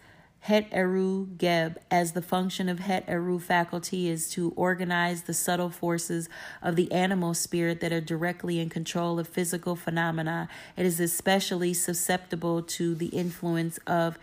Het 0.47 0.67
Eru 0.71 1.27
Geb 1.37 1.77
as 1.91 2.13
the 2.13 2.21
function 2.21 2.69
of 2.69 2.79
Het 2.79 3.03
Eru 3.05 3.37
faculty 3.37 4.07
is 4.07 4.29
to 4.29 4.53
organize 4.55 5.23
the 5.23 5.33
subtle 5.33 5.69
forces 5.69 6.29
of 6.61 6.77
the 6.77 6.89
animal 6.89 7.33
spirit 7.33 7.81
that 7.81 7.91
are 7.91 7.99
directly 7.99 8.59
in 8.59 8.69
control 8.69 9.19
of 9.19 9.27
physical 9.27 9.75
phenomena. 9.75 10.47
It 10.77 10.85
is 10.85 11.01
especially 11.01 11.73
susceptible 11.73 12.61
to 12.61 12.95
the 12.95 13.07
influence 13.07 13.77
of 13.85 14.17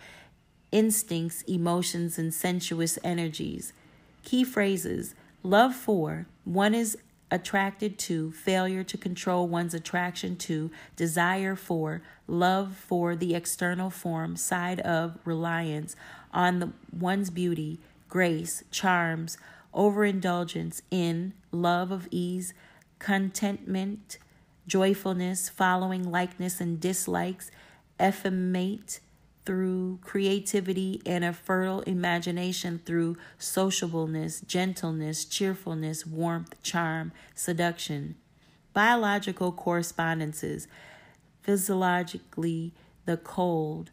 instincts, 0.71 1.43
emotions, 1.43 2.17
and 2.17 2.33
sensuous 2.33 2.97
energies. 3.03 3.71
Key 4.25 4.43
phrases. 4.43 5.15
Love 5.43 5.73
for, 5.73 6.25
one 6.43 6.73
is 6.73 6.97
attracted 7.29 7.99
to, 7.99 8.31
failure 8.31 8.83
to 8.83 8.97
control 8.97 9.47
one's 9.47 9.73
attraction 9.73 10.35
to, 10.35 10.71
desire 10.95 11.55
for, 11.55 12.01
love 12.27 12.75
for 12.75 13.15
the 13.15 13.35
external 13.35 13.91
form, 13.91 14.35
side 14.35 14.79
of, 14.81 15.19
reliance 15.25 15.95
on 16.33 16.59
the, 16.59 16.71
one's 16.91 17.29
beauty, 17.29 17.79
grace, 18.09 18.63
charms, 18.71 19.37
overindulgence 19.75 20.81
in, 20.89 21.33
love 21.51 21.91
of 21.91 22.07
ease, 22.09 22.53
contentment, 22.97 24.17
joyfulness, 24.65 25.49
following 25.49 26.09
likeness 26.09 26.59
and 26.59 26.79
dislikes, 26.79 27.51
effeminate, 28.01 28.99
through 29.45 29.99
creativity 30.01 31.01
and 31.05 31.23
a 31.23 31.33
fertile 31.33 31.81
imagination 31.81 32.81
through 32.85 33.15
sociableness, 33.37 34.41
gentleness, 34.41 35.25
cheerfulness, 35.25 36.05
warmth, 36.05 36.61
charm, 36.63 37.11
seduction. 37.33 38.15
Biological 38.73 39.51
correspondences. 39.51 40.67
Physiologically, 41.43 42.73
the 43.05 43.17
cold, 43.17 43.91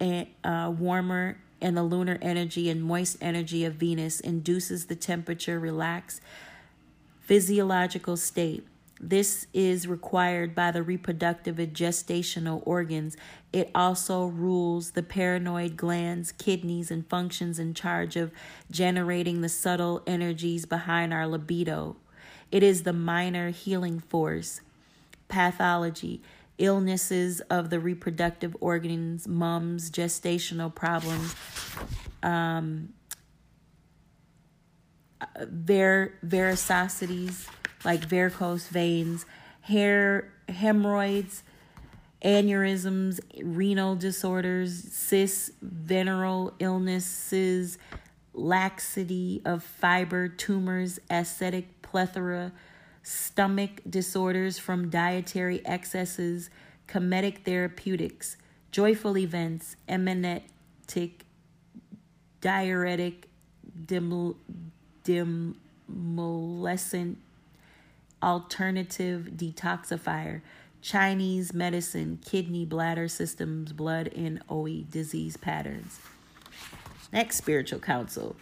and 0.00 0.28
uh, 0.44 0.72
warmer 0.76 1.38
and 1.60 1.76
the 1.76 1.82
lunar 1.82 2.18
energy 2.22 2.70
and 2.70 2.82
moist 2.82 3.16
energy 3.20 3.64
of 3.64 3.74
Venus 3.74 4.20
induces 4.20 4.86
the 4.86 4.94
temperature 4.94 5.58
relax 5.58 6.20
physiological 7.20 8.16
state. 8.16 8.66
This 9.00 9.46
is 9.52 9.86
required 9.86 10.54
by 10.54 10.72
the 10.72 10.82
reproductive 10.82 11.58
and 11.58 11.72
gestational 11.72 12.62
organs. 12.66 13.16
It 13.52 13.70
also 13.74 14.26
rules 14.26 14.92
the 14.92 15.04
paranoid 15.04 15.76
glands, 15.76 16.32
kidneys, 16.32 16.90
and 16.90 17.08
functions 17.08 17.58
in 17.58 17.74
charge 17.74 18.16
of 18.16 18.32
generating 18.70 19.40
the 19.40 19.48
subtle 19.48 20.02
energies 20.06 20.66
behind 20.66 21.14
our 21.14 21.26
libido. 21.26 21.96
It 22.50 22.62
is 22.62 22.82
the 22.82 22.92
minor 22.92 23.50
healing 23.50 24.00
force. 24.00 24.60
Pathology, 25.28 26.22
illnesses 26.56 27.40
of 27.42 27.70
the 27.70 27.78
reproductive 27.78 28.56
organs, 28.60 29.28
mums, 29.28 29.90
gestational 29.90 30.74
problems, 30.74 31.36
um, 32.22 32.88
ver- 35.46 36.14
varicosities 36.24 37.46
like 37.84 38.04
varicose 38.04 38.68
veins, 38.68 39.24
hair 39.62 40.30
hemorrhoids, 40.48 41.42
aneurysms, 42.24 43.20
renal 43.42 43.94
disorders, 43.94 44.92
cysts, 44.92 45.50
venereal 45.62 46.52
illnesses, 46.58 47.78
laxity 48.34 49.40
of 49.44 49.62
fiber, 49.62 50.28
tumors, 50.28 50.98
acidic 51.10 51.64
plethora, 51.82 52.52
stomach 53.02 53.80
disorders 53.88 54.58
from 54.58 54.90
dietary 54.90 55.64
excesses, 55.64 56.50
Kemetic 56.88 57.44
therapeutics, 57.44 58.36
joyful 58.70 59.18
events, 59.18 59.76
emetic, 59.88 60.42
diuretic, 62.40 63.28
demolescent 65.04 67.16
alternative 68.22 69.30
detoxifier, 69.36 70.40
Chinese 70.80 71.52
medicine, 71.52 72.18
kidney, 72.24 72.64
bladder 72.64 73.08
systems, 73.08 73.72
blood, 73.72 74.08
and 74.14 74.42
OE 74.48 74.82
disease 74.82 75.36
patterns. 75.36 76.00
Next 77.12 77.36
spiritual 77.36 77.80
counsel. 77.80 78.36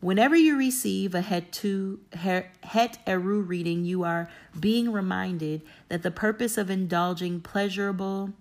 Whenever 0.00 0.36
you 0.36 0.58
receive 0.58 1.14
a 1.14 1.22
Het 1.22 2.98
Eru 3.06 3.40
reading, 3.40 3.84
you 3.86 4.02
are 4.02 4.28
being 4.58 4.92
reminded 4.92 5.62
that 5.88 6.02
the 6.02 6.10
purpose 6.10 6.58
of 6.58 6.68
indulging 6.68 7.40
pleasurable 7.40 8.34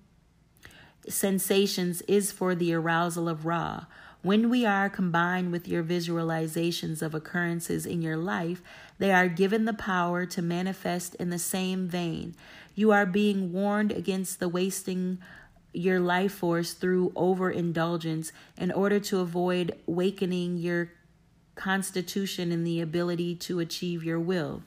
sensations 1.07 2.01
is 2.01 2.33
for 2.33 2.53
the 2.53 2.73
arousal 2.73 3.29
of 3.29 3.45
Ra, 3.45 3.85
when 4.23 4.49
we 4.49 4.65
are 4.65 4.89
combined 4.89 5.51
with 5.51 5.67
your 5.67 5.83
visualizations 5.83 7.01
of 7.01 7.13
occurrences 7.13 7.85
in 7.85 8.01
your 8.01 8.17
life, 8.17 8.61
they 8.97 9.11
are 9.11 9.27
given 9.27 9.65
the 9.65 9.73
power 9.73 10.25
to 10.25 10.41
manifest 10.41 11.13
in 11.15 11.29
the 11.29 11.37
same 11.37 11.87
vein. 11.87 12.33
You 12.73 12.91
are 12.91 13.05
being 13.05 13.51
warned 13.51 13.91
against 13.91 14.39
the 14.39 14.47
wasting 14.47 15.19
your 15.73 15.99
life 15.99 16.31
force 16.31 16.73
through 16.73 17.11
overindulgence 17.15 18.31
in 18.57 18.71
order 18.71 18.99
to 19.01 19.19
avoid 19.19 19.77
wakening 19.85 20.57
your 20.57 20.91
constitution 21.55 22.51
and 22.51 22.65
the 22.65 22.79
ability 22.79 23.35
to 23.35 23.59
achieve 23.59 24.03
your 24.03 24.19
will. 24.19 24.63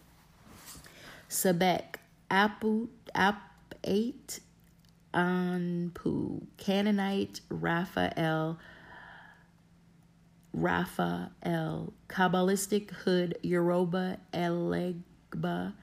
Sebek, 1.30 1.96
Apu, 2.30 2.88
Ap 3.14 3.40
8, 3.82 4.40
Anpu, 5.14 6.42
Canaanite, 6.59 7.40
Raphael, 7.48 8.59
Raphael, 10.57 11.92
Kabbalistic 12.09 12.90
Hod, 13.05 13.37
Yoruba, 13.42 14.19
Elegba, 14.33 15.75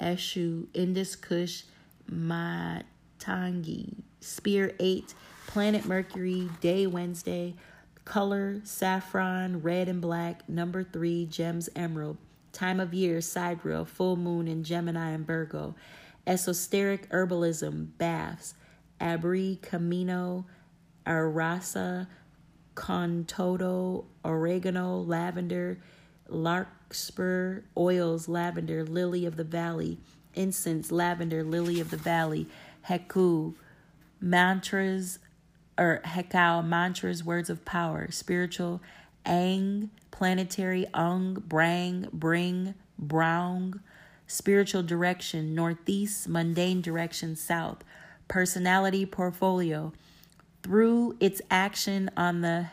Eshu, 0.00 0.66
Indus 0.74 1.14
Kush, 1.14 1.62
Matangi, 2.10 3.94
Sphere 4.20 4.74
8, 4.80 5.14
Planet 5.46 5.86
Mercury, 5.86 6.50
Day 6.60 6.88
Wednesday, 6.88 7.54
Color, 8.04 8.60
Saffron, 8.64 9.62
Red 9.62 9.88
and 9.88 10.00
Black, 10.00 10.48
Number 10.48 10.82
3, 10.82 11.26
Gems 11.26 11.68
Emerald, 11.76 12.18
Time 12.52 12.80
of 12.80 12.92
Year, 12.92 13.20
Sidereal, 13.20 13.84
Full 13.84 14.16
Moon 14.16 14.48
in 14.48 14.64
Gemini 14.64 15.10
and 15.10 15.24
Virgo, 15.26 15.76
Esoteric 16.26 17.08
Herbalism, 17.10 17.90
Baths, 17.96 18.54
Abri, 19.00 19.60
Camino, 19.62 20.46
Arasa, 21.06 22.08
contodo, 22.76 24.04
oregano, 24.24 24.98
lavender, 24.98 25.78
larkspur, 26.28 27.62
oils, 27.76 28.28
lavender, 28.28 28.84
lily 28.84 29.26
of 29.26 29.36
the 29.36 29.44
valley, 29.44 29.98
incense, 30.34 30.92
lavender, 30.92 31.42
lily 31.42 31.80
of 31.80 31.90
the 31.90 31.96
valley, 31.96 32.46
heku, 32.88 33.54
mantras, 34.20 35.18
or 35.78 36.00
hekau, 36.04 36.64
mantras, 36.64 37.24
words 37.24 37.50
of 37.50 37.64
power, 37.64 38.08
spiritual, 38.10 38.80
ang, 39.24 39.90
planetary, 40.10 40.86
ung, 40.94 41.34
brang, 41.34 42.08
bring, 42.12 42.74
brown, 42.98 43.80
spiritual 44.26 44.82
direction, 44.82 45.54
northeast, 45.54 46.28
mundane 46.28 46.80
direction, 46.80 47.34
south, 47.34 47.82
personality 48.28 49.06
portfolio, 49.06 49.92
through 50.66 51.16
its 51.20 51.40
action 51.48 52.10
on 52.16 52.40
the 52.40 52.66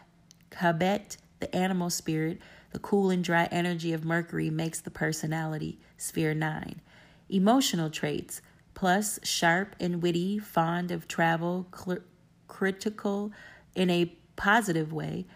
Kabet, 0.49 1.17
the 1.39 1.55
animal 1.55 1.91
spirit, 1.91 2.39
the 2.71 2.79
cool 2.79 3.11
and 3.11 3.23
dry 3.23 3.47
energy 3.51 3.93
of 3.93 4.03
Mercury 4.03 4.49
makes 4.49 4.81
the 4.81 4.89
personality, 4.89 5.77
sphere 5.95 6.33
9. 6.33 6.81
Emotional 7.29 7.91
traits, 7.91 8.41
plus 8.73 9.19
sharp 9.21 9.75
and 9.79 10.01
witty, 10.01 10.39
fond 10.39 10.89
of 10.89 11.07
travel, 11.07 11.67
cl- 11.71 11.99
critical 12.47 13.31
in 13.75 13.91
a 13.91 14.11
positive 14.35 14.91
way, 14.91 15.27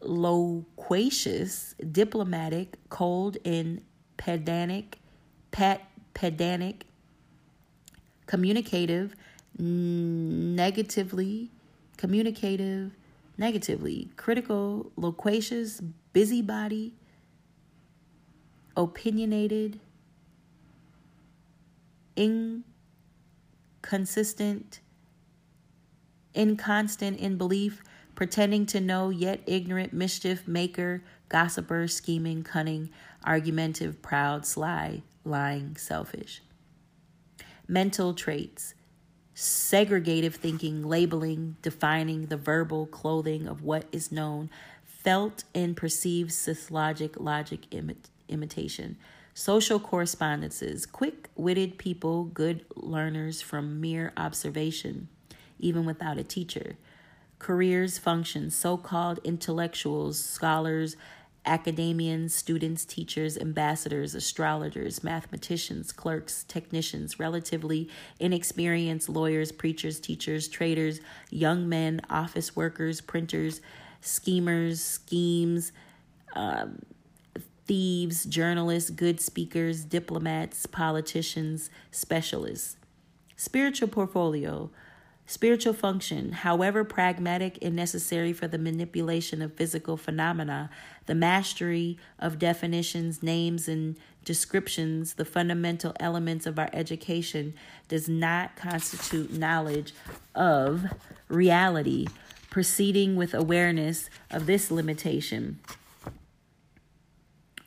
loquacious, 0.00 1.74
diplomatic, 1.92 2.78
cold 2.88 3.36
and 3.44 3.82
pedantic, 4.16 4.98
pet, 5.50 5.90
pedantic, 6.14 6.86
communicative, 8.26 9.14
Mm, 9.60 10.54
negatively, 10.54 11.50
communicative, 11.96 12.92
negatively, 13.38 14.10
critical, 14.16 14.90
loquacious, 14.96 15.80
busybody, 16.12 16.94
opinionated, 18.76 19.78
inconsistent, 22.16 24.80
inconstant 26.34 27.18
in 27.18 27.38
belief, 27.38 27.82
pretending 28.16 28.66
to 28.66 28.80
know, 28.80 29.10
yet 29.10 29.40
ignorant, 29.46 29.92
mischief 29.92 30.48
maker, 30.48 31.04
gossiper, 31.28 31.86
scheming, 31.86 32.42
cunning, 32.42 32.90
argumentative, 33.24 34.02
proud, 34.02 34.44
sly, 34.44 35.02
lying, 35.24 35.76
selfish. 35.76 36.42
Mental 37.66 38.14
traits 38.14 38.74
segregative 39.34 40.34
thinking, 40.34 40.84
labeling, 40.84 41.56
defining 41.62 42.26
the 42.26 42.36
verbal 42.36 42.86
clothing 42.86 43.46
of 43.46 43.62
what 43.62 43.86
is 43.90 44.12
known, 44.12 44.50
felt 44.84 45.44
and 45.54 45.76
perceived 45.76 46.30
sythologic 46.30 47.14
logic 47.18 47.68
imit- 47.70 48.10
imitation. 48.28 48.96
Social 49.34 49.80
correspondences, 49.80 50.86
quick 50.86 51.28
witted 51.34 51.76
people, 51.76 52.24
good 52.24 52.64
learners 52.76 53.42
from 53.42 53.80
mere 53.80 54.12
observation, 54.16 55.08
even 55.58 55.84
without 55.84 56.18
a 56.18 56.24
teacher. 56.24 56.76
Careers, 57.40 57.98
functions, 57.98 58.54
so 58.54 58.76
called 58.76 59.18
intellectuals, 59.24 60.18
scholars, 60.24 60.96
academians, 61.46 62.34
students, 62.34 62.84
teachers, 62.84 63.36
ambassadors, 63.36 64.14
astrologers, 64.14 65.04
mathematicians, 65.04 65.92
clerks, 65.92 66.44
technicians, 66.44 67.18
relatively 67.18 67.88
inexperienced 68.18 69.08
lawyers, 69.08 69.52
preachers, 69.52 70.00
teachers, 70.00 70.48
traders, 70.48 71.00
young 71.30 71.68
men, 71.68 72.00
office 72.08 72.56
workers, 72.56 73.00
printers, 73.00 73.60
schemers, 74.00 74.82
schemes, 74.82 75.72
um, 76.34 76.78
thieves, 77.66 78.24
journalists, 78.24 78.90
good 78.90 79.20
speakers, 79.20 79.84
diplomats, 79.84 80.66
politicians, 80.66 81.70
specialists. 81.90 82.76
Spiritual 83.36 83.88
portfolio 83.88 84.70
Spiritual 85.26 85.72
function, 85.72 86.32
however 86.32 86.84
pragmatic 86.84 87.58
and 87.62 87.74
necessary 87.74 88.32
for 88.32 88.46
the 88.46 88.58
manipulation 88.58 89.40
of 89.40 89.54
physical 89.54 89.96
phenomena, 89.96 90.68
the 91.06 91.14
mastery 91.14 91.98
of 92.18 92.38
definitions, 92.38 93.22
names, 93.22 93.66
and 93.66 93.96
descriptions, 94.24 95.14
the 95.14 95.24
fundamental 95.24 95.94
elements 95.98 96.44
of 96.44 96.58
our 96.58 96.68
education, 96.74 97.54
does 97.88 98.06
not 98.08 98.54
constitute 98.54 99.32
knowledge 99.32 99.94
of 100.34 100.84
reality, 101.28 102.06
proceeding 102.50 103.16
with 103.16 103.32
awareness 103.32 104.10
of 104.30 104.44
this 104.46 104.70
limitation 104.70 105.58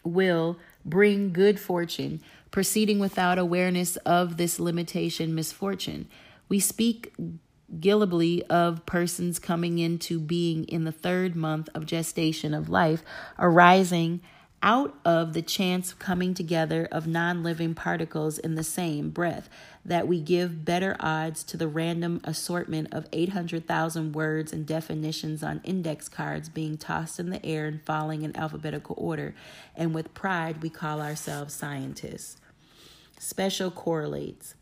will 0.03 0.57
bring 0.85 1.33
good 1.33 1.59
fortune, 1.59 2.21
proceeding 2.51 2.99
without 2.99 3.37
awareness 3.37 3.97
of 3.97 4.37
this 4.37 4.59
limitation, 4.59 5.35
misfortune. 5.35 6.07
We 6.49 6.59
speak 6.59 7.13
gillibly 7.79 8.43
of 8.45 8.85
persons 8.85 9.39
coming 9.39 9.79
into 9.79 10.19
being 10.19 10.63
in 10.65 10.85
the 10.85 10.91
third 10.91 11.35
month 11.35 11.69
of 11.73 11.85
gestation 11.85 12.53
of 12.53 12.69
life, 12.69 13.03
arising 13.37 14.21
out 14.63 14.95
of 15.05 15.33
the 15.33 15.41
chance 15.41 15.93
coming 15.93 16.33
together 16.33 16.87
of 16.91 17.05
non 17.05 17.43
living 17.43 17.75
particles 17.75 18.39
in 18.39 18.55
the 18.55 18.63
same 18.63 19.09
breath, 19.09 19.49
that 19.85 20.07
we 20.07 20.19
give 20.19 20.65
better 20.65 20.95
odds 20.99 21.43
to 21.43 21.57
the 21.57 21.67
random 21.67 22.19
assortment 22.23 22.87
of 22.91 23.07
800,000 23.13 24.13
words 24.13 24.51
and 24.51 24.65
definitions 24.65 25.43
on 25.43 25.61
index 25.63 26.09
cards 26.09 26.49
being 26.49 26.77
tossed 26.77 27.19
in 27.19 27.29
the 27.29 27.45
air 27.45 27.67
and 27.67 27.81
falling 27.83 28.23
in 28.23 28.35
alphabetical 28.35 28.95
order, 28.97 29.35
and 29.75 29.93
with 29.93 30.13
pride 30.13 30.61
we 30.63 30.69
call 30.69 31.01
ourselves 31.01 31.53
scientists. 31.53 32.37
Special 33.19 33.69
correlates. 33.71 34.55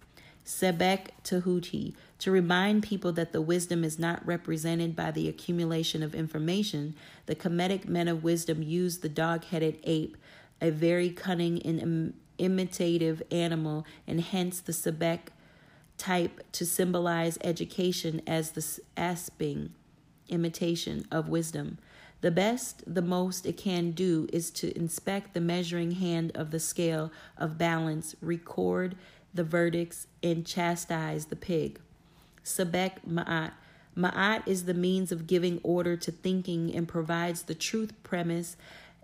Sebek 0.45 1.07
Tahuti, 1.23 1.95
to 2.19 2.31
remind 2.31 2.83
people 2.83 3.11
that 3.13 3.33
the 3.33 3.41
wisdom 3.41 3.83
is 3.83 3.99
not 3.99 4.25
represented 4.25 4.95
by 4.95 5.11
the 5.11 5.27
accumulation 5.27 6.01
of 6.01 6.15
information, 6.15 6.95
the 7.25 7.35
Kemetic 7.35 7.87
men 7.87 8.07
of 8.07 8.23
wisdom 8.23 8.61
used 8.61 9.01
the 9.01 9.09
dog 9.09 9.43
headed 9.45 9.79
ape, 9.83 10.15
a 10.61 10.69
very 10.69 11.09
cunning 11.09 11.61
and 11.63 11.81
Im- 11.81 12.13
imitative 12.37 13.21
animal, 13.31 13.85
and 14.07 14.21
hence 14.21 14.59
the 14.59 14.71
Sebek 14.71 15.27
type 15.97 16.41
to 16.53 16.65
symbolize 16.65 17.37
education 17.43 18.21
as 18.27 18.51
the 18.51 18.79
asping, 18.97 19.73
imitation 20.29 21.05
of 21.11 21.29
wisdom. 21.29 21.77
The 22.21 22.31
best, 22.31 22.83
the 22.91 23.01
most 23.01 23.45
it 23.45 23.57
can 23.57 23.91
do 23.91 24.27
is 24.33 24.49
to 24.51 24.75
inspect 24.75 25.33
the 25.33 25.41
measuring 25.41 25.91
hand 25.91 26.31
of 26.35 26.51
the 26.51 26.59
scale 26.59 27.11
of 27.37 27.57
balance, 27.57 28.15
record 28.21 28.95
the 29.33 29.43
verdicts, 29.43 30.07
and 30.23 30.45
chastise 30.45 31.25
the 31.25 31.35
pig. 31.35 31.79
Sebek 32.45 33.05
Ma'at. 33.09 33.51
Ma'at 33.97 34.43
is 34.45 34.65
the 34.65 34.73
means 34.73 35.11
of 35.11 35.27
giving 35.27 35.59
order 35.63 35.97
to 35.97 36.11
thinking 36.11 36.73
and 36.75 36.87
provides 36.87 37.43
the 37.43 37.55
truth 37.55 37.91
premise 38.03 38.55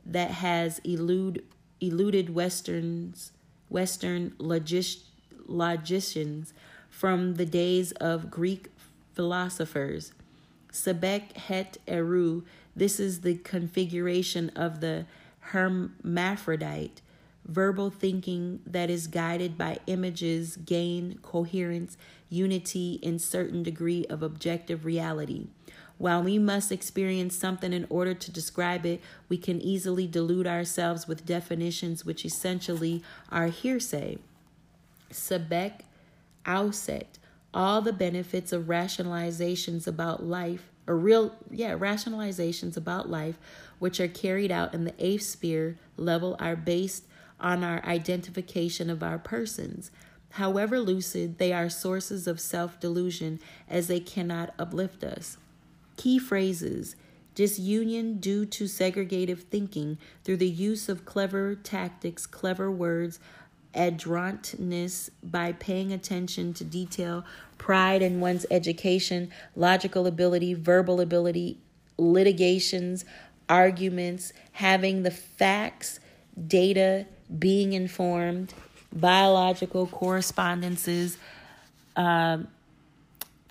that 0.05 0.31
has 0.31 0.79
elude, 0.79 1.43
eluded 1.79 2.33
Westerns, 2.33 3.31
Western 3.69 4.31
logis, 4.37 5.01
logicians 5.47 6.53
from 6.89 7.35
the 7.35 7.45
days 7.45 7.91
of 7.93 8.29
Greek 8.29 8.67
philosophers. 9.13 10.13
Sebek 10.71 11.33
het 11.33 11.77
eru, 11.87 12.43
this 12.75 12.99
is 12.99 13.21
the 13.21 13.35
configuration 13.35 14.49
of 14.55 14.81
the 14.81 15.05
hermaphrodite 15.51 17.01
verbal 17.45 17.89
thinking 17.89 18.59
that 18.65 18.89
is 18.89 19.07
guided 19.07 19.57
by 19.57 19.79
images 19.87 20.57
gain 20.57 21.19
coherence, 21.21 21.97
unity, 22.29 22.99
and 23.03 23.21
certain 23.21 23.63
degree 23.63 24.05
of 24.09 24.23
objective 24.23 24.85
reality. 24.85 25.47
While 25.97 26.23
we 26.23 26.39
must 26.39 26.71
experience 26.71 27.35
something 27.35 27.73
in 27.73 27.85
order 27.89 28.15
to 28.15 28.31
describe 28.31 28.87
it, 28.87 29.01
we 29.29 29.37
can 29.37 29.61
easily 29.61 30.07
delude 30.07 30.47
ourselves 30.47 31.07
with 31.07 31.27
definitions 31.27 32.03
which 32.03 32.25
essentially 32.25 33.03
are 33.29 33.47
hearsay. 33.47 34.17
Sebek 35.11 35.81
Auset, 36.43 37.05
all 37.53 37.81
the 37.81 37.93
benefits 37.93 38.51
of 38.51 38.63
rationalizations 38.63 39.85
about 39.85 40.23
life, 40.23 40.71
or 40.87 40.97
real, 40.97 41.35
yeah, 41.51 41.77
rationalizations 41.77 42.75
about 42.75 43.09
life, 43.09 43.37
which 43.77 43.99
are 43.99 44.07
carried 44.07 44.51
out 44.51 44.73
in 44.73 44.85
the 44.85 44.95
eighth 44.97 45.23
sphere 45.23 45.77
level, 45.97 46.35
are 46.39 46.55
based 46.55 47.03
on 47.41 47.63
our 47.63 47.83
identification 47.85 48.89
of 48.89 49.03
our 49.03 49.19
persons. 49.19 49.91
However 50.31 50.79
lucid, 50.79 51.37
they 51.37 51.51
are 51.51 51.69
sources 51.69 52.27
of 52.27 52.39
self 52.39 52.79
delusion 52.79 53.39
as 53.69 53.87
they 53.87 53.99
cannot 53.99 54.53
uplift 54.57 55.03
us. 55.03 55.37
Key 55.97 56.19
phrases 56.19 56.95
disunion 57.33 58.19
due 58.19 58.45
to 58.45 58.65
segregative 58.65 59.43
thinking 59.43 59.97
through 60.23 60.37
the 60.37 60.49
use 60.49 60.89
of 60.89 61.05
clever 61.05 61.55
tactics, 61.55 62.25
clever 62.25 62.69
words, 62.69 63.19
adroitness 63.73 65.09
by 65.23 65.53
paying 65.53 65.93
attention 65.93 66.53
to 66.53 66.63
detail, 66.63 67.23
pride 67.57 68.01
in 68.01 68.19
one's 68.19 68.45
education, 68.51 69.31
logical 69.55 70.07
ability, 70.07 70.53
verbal 70.53 70.99
ability, 70.99 71.57
litigations, 71.97 73.05
arguments, 73.47 74.33
having 74.53 75.03
the 75.03 75.11
facts, 75.11 75.99
data, 76.47 77.05
being 77.37 77.73
informed, 77.73 78.53
biological 78.93 79.87
correspondences, 79.87 81.17
uh, 81.95 82.39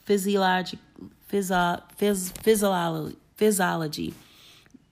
physiologic, 0.04 0.78
physio, 1.26 1.82
phys, 1.98 2.36
physiology, 2.38 3.16
physiology, 3.36 4.14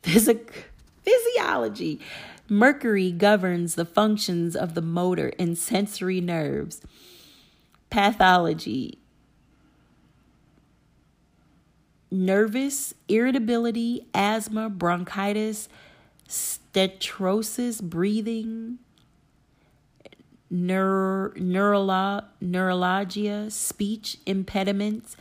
physic, 0.03 0.71
physiology. 1.03 2.01
Mercury 2.49 3.13
governs 3.13 3.75
the 3.75 3.85
functions 3.85 4.57
of 4.57 4.75
the 4.75 4.81
motor 4.81 5.33
and 5.39 5.59
sensory 5.59 6.21
nerves. 6.21 6.81
Pathology, 7.91 8.99
nervous 12.11 12.95
irritability, 13.09 14.07
asthma, 14.15 14.71
bronchitis, 14.71 15.69
steatosis, 16.79 17.83
breathing, 17.83 18.79
neuro, 20.49 21.31
neurolo, 21.31 22.25
neurologia, 22.41 23.51
speech 23.51 24.19
impediments, 24.27 25.17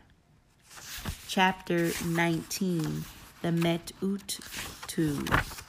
chapter 1.36 1.90
19, 2.06 3.04
the 3.42 3.52
Met 3.52 3.92
Ut 4.02 4.40
2. 4.86 5.65